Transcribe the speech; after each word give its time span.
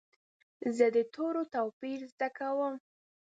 زه 0.77 0.85
د 0.95 0.97
تورو 1.13 1.43
توپیر 1.55 1.99
زده 2.11 2.29
کوم. 2.37 2.73